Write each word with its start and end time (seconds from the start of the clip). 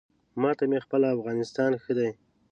ما 0.41 0.51
ته 0.57 0.63
مې 0.69 0.79
خپل 0.85 1.01
افغانستان 1.15 1.71
ښه 1.83 1.91
دی 1.97 2.09